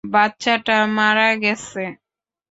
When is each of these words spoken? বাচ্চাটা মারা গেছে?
বাচ্চাটা 0.13 0.77
মারা 0.97 1.29
গেছে? 1.43 1.83